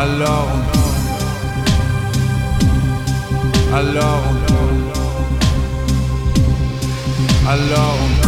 [0.00, 0.98] Alors on tombe.
[3.74, 4.38] Alors on.
[7.50, 8.27] Alors on.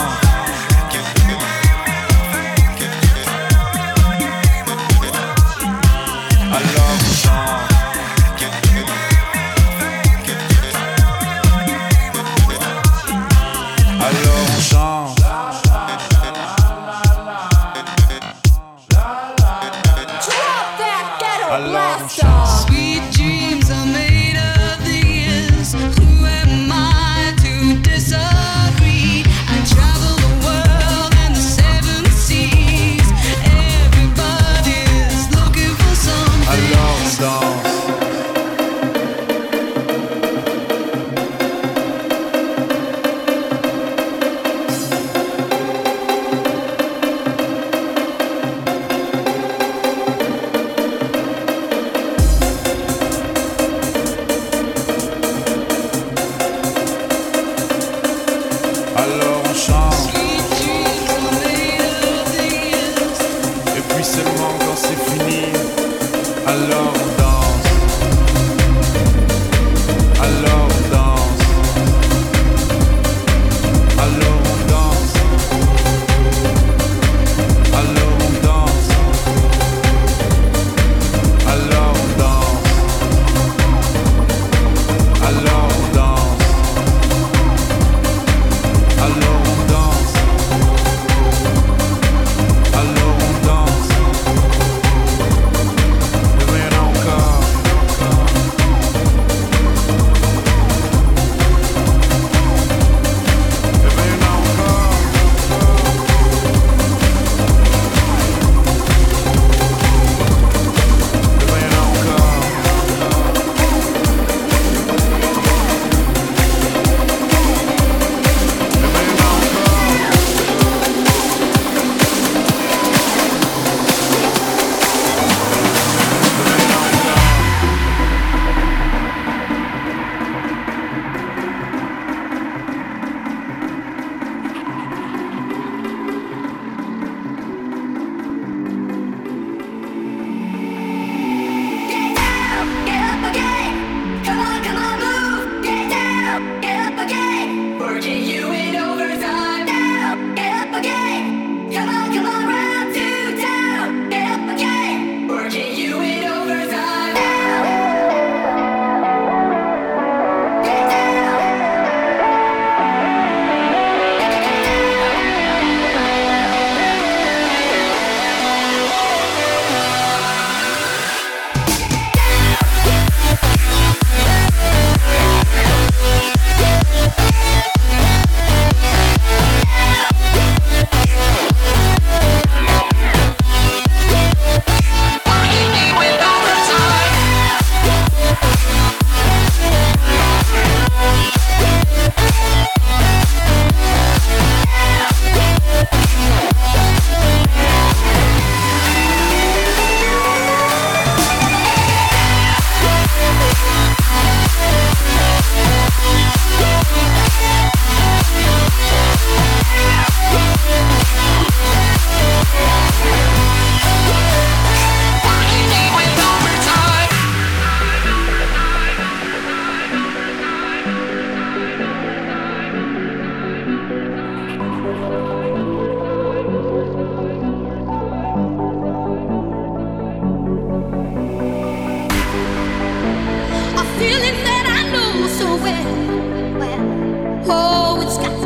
[237.47, 238.40] Oh, it's got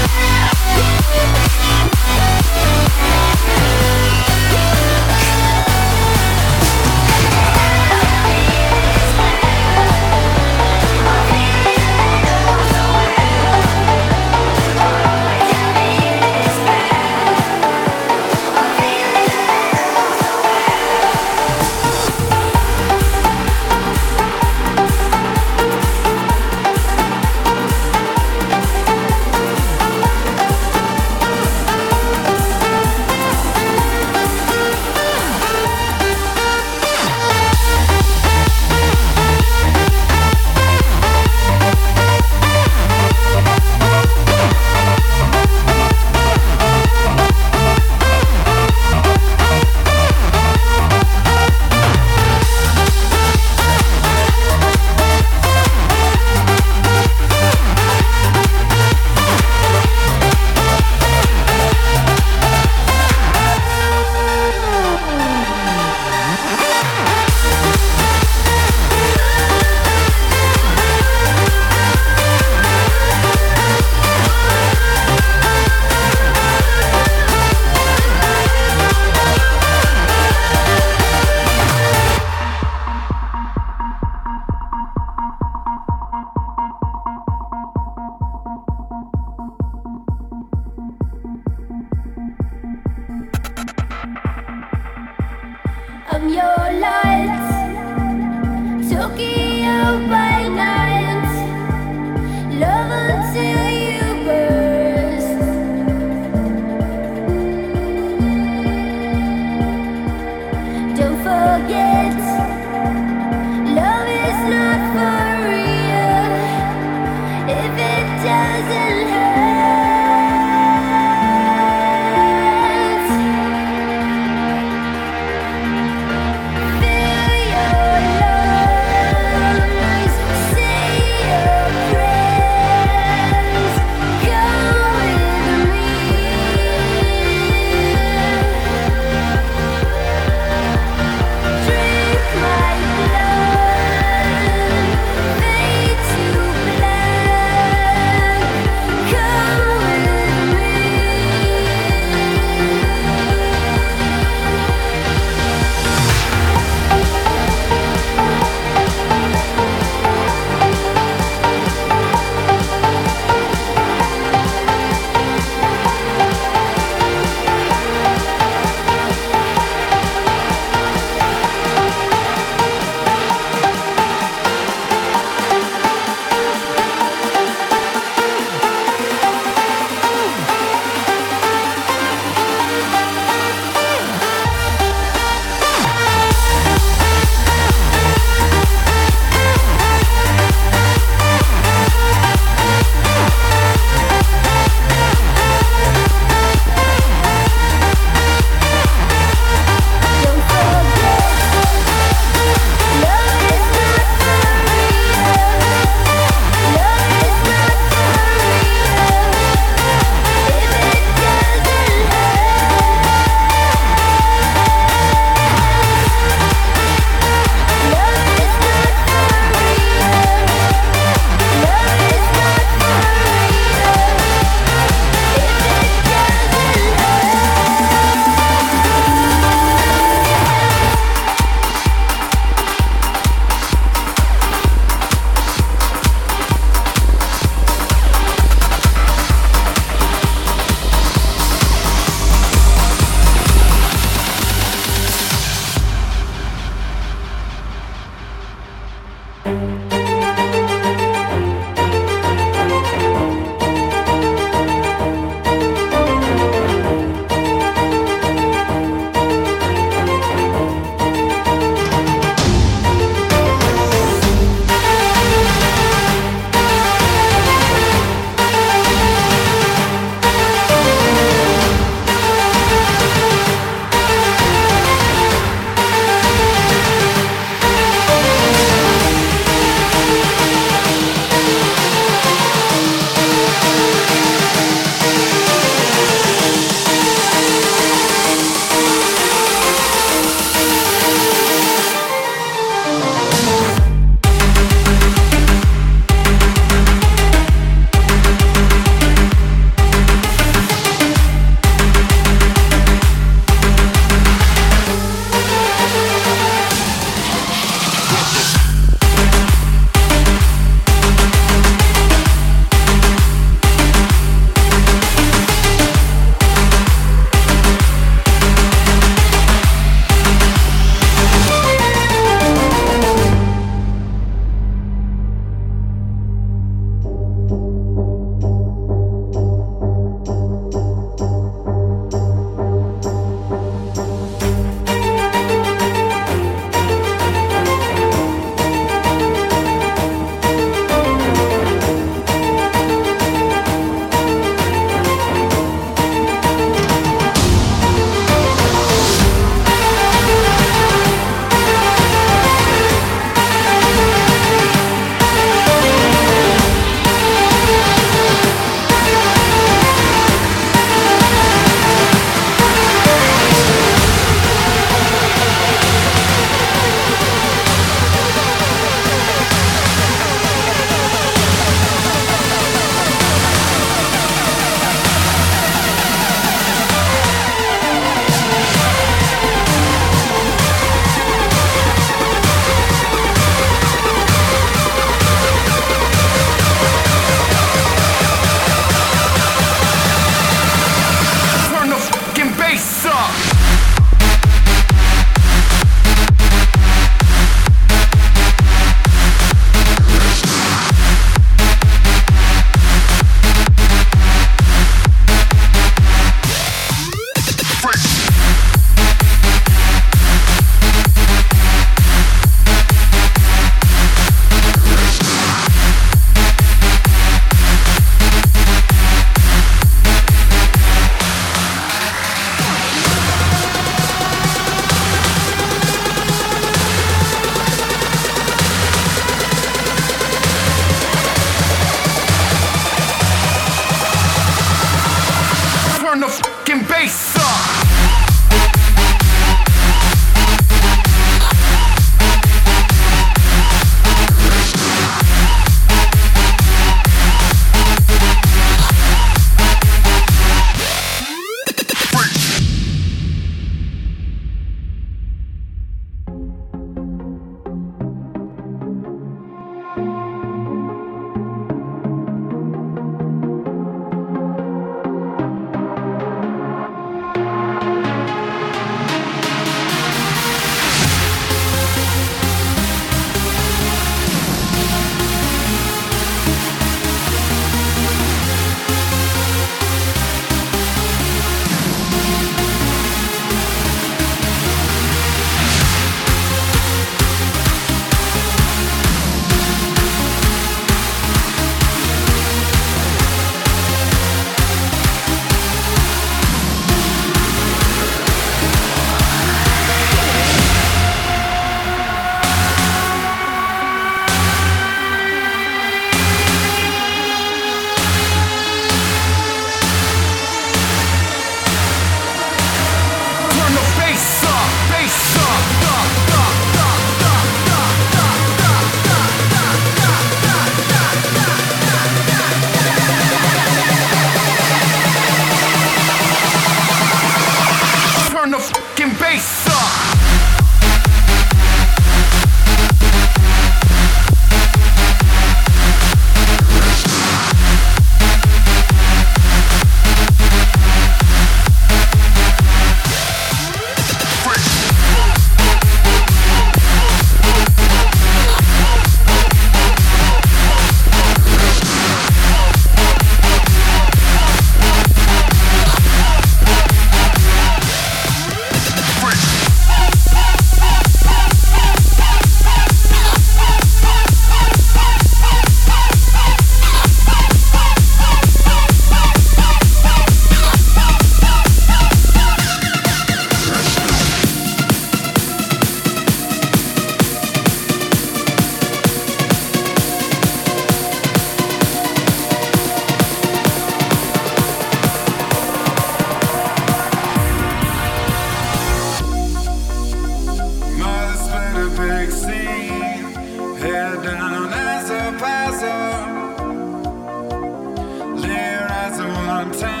[599.63, 600.00] content.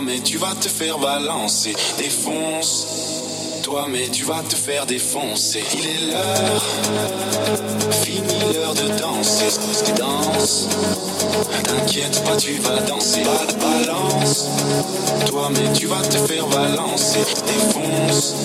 [0.00, 1.74] Toi, mais tu vas te faire balancer.
[1.98, 2.86] Défonce.
[3.62, 5.62] Toi, mais tu vas te faire défoncer.
[5.74, 6.62] Il est l'heure.
[8.02, 9.50] Fini l'heure de danser.
[9.98, 10.68] Danse.
[11.64, 13.24] T'inquiète pas, tu vas danser.
[13.24, 14.46] Ba- Balance.
[15.26, 17.20] Toi, mais tu vas te faire balancer.
[17.46, 18.36] Défonce.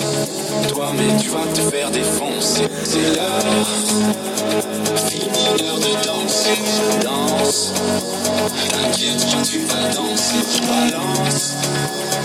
[0.68, 2.68] Toi, mais tu vas te faire défoncer.
[2.84, 3.66] C'est l'heure.
[5.08, 6.58] Fini l'heure de danser.
[7.02, 7.72] Danse.
[8.68, 10.42] T'inquiète pas, tu vas danser.
[10.66, 11.54] Balance.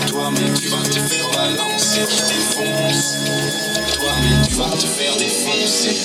[0.06, 2.00] Toi, mais tu vas te faire balancer.
[2.00, 3.16] Défonce.
[3.94, 5.96] Toi, mais tu vas te faire défoncer.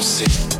[0.00, 0.59] De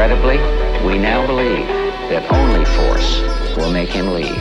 [0.00, 0.38] Regrettably,
[0.88, 1.66] we now believe
[2.08, 3.20] that only force
[3.54, 4.40] will make him leave.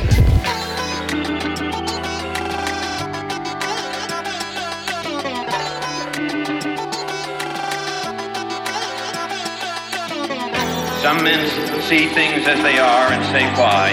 [11.02, 11.44] Some men
[11.82, 13.92] see things as they are and say why.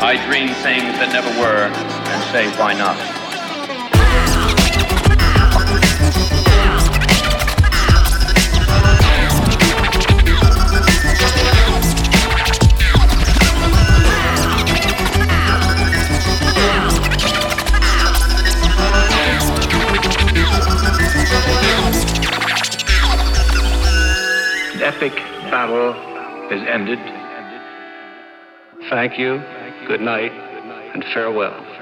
[0.00, 3.17] I dream things that never were and say why not.
[24.98, 25.14] Epic
[25.48, 25.94] battle
[26.50, 26.98] is ended.
[28.90, 29.38] Thank you,
[29.86, 30.32] good night,
[30.92, 31.77] and farewell.